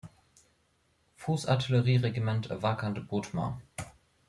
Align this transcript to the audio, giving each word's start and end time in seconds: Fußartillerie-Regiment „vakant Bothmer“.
Fußartillerie-Regiment 1.17 2.49
„vakant 2.49 3.07
Bothmer“. 3.11 3.61